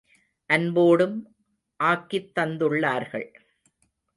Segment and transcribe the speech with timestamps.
[0.49, 1.17] அன்போடும்
[1.79, 3.29] ஆக்கித் தந்துள்ளார்கள்.